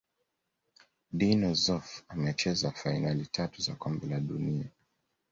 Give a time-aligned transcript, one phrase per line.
[1.17, 4.69] dino Zoff amecheza fainali tatu za kombe la dunia